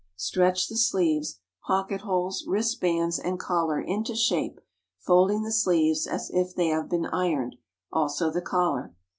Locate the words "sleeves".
0.77-1.41, 5.51-6.07